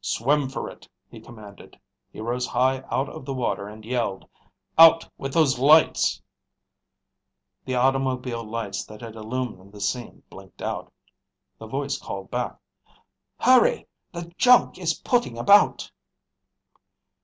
"Swim 0.00 0.48
for 0.48 0.68
it," 0.68 0.88
he 1.08 1.20
commanded. 1.20 1.78
He 2.12 2.20
rose 2.20 2.48
high 2.48 2.82
out 2.90 3.08
of 3.08 3.24
the 3.24 3.32
water 3.32 3.68
and 3.68 3.84
yelled, 3.84 4.28
"Out 4.76 5.08
with 5.18 5.32
those 5.32 5.56
lights!" 5.60 6.20
The 7.64 7.76
automobile 7.76 8.42
lights 8.42 8.84
that 8.86 9.00
had 9.02 9.14
illumined 9.14 9.70
the 9.70 9.80
scene 9.80 10.24
blinked 10.28 10.62
out. 10.62 10.92
The 11.60 11.68
voice 11.68 11.96
called 11.96 12.28
back, 12.28 12.58
"Hurry! 13.38 13.86
The 14.10 14.32
junk 14.36 14.78
is 14.78 14.94
putting 14.94 15.38
about!" 15.38 15.92